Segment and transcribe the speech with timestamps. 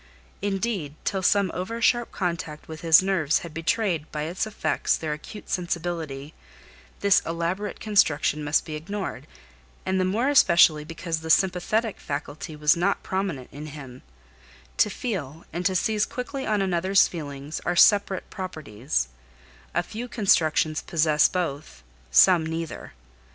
[0.41, 5.13] Indeed, till some over sharp contact with his nerves had betrayed, by its effects, their
[5.13, 6.33] acute sensibility,
[7.01, 9.27] this elaborate construction must be ignored;
[9.85, 14.01] and the more especially because the sympathetic faculty was not prominent in him:
[14.77, 19.07] to feel, and to seize quickly another's feelings, are separate properties;
[19.75, 22.93] a few constructions possess both, some neither.